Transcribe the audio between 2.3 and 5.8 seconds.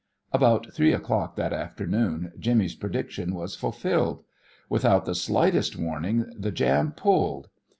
Jimmy's prediction was fulfilled. Without the slightest